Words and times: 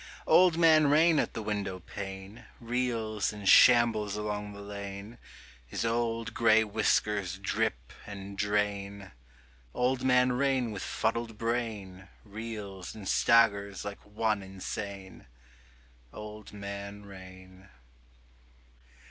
Old 0.25 0.57
Man 0.57 0.87
Rain 0.87 1.19
at 1.19 1.35
the 1.35 1.43
windowpane 1.43 2.45
Reels 2.59 3.31
and 3.31 3.47
shambles 3.47 4.15
along 4.15 4.53
the 4.53 4.59
lane: 4.61 5.19
His 5.67 5.85
old 5.85 6.33
gray 6.33 6.63
whiskers 6.63 7.37
drip 7.37 7.93
and 8.07 8.35
drain: 8.35 9.11
Old 9.75 10.03
Man 10.03 10.31
Rain 10.31 10.71
with 10.71 10.81
fuddled 10.81 11.37
brain 11.37 12.07
Reels 12.25 12.95
and 12.95 13.07
staggers 13.07 13.85
like 13.85 14.03
one 14.03 14.41
insane. 14.41 15.27
Old 16.11 16.51
Man 16.51 17.05
Rain. 17.05 17.69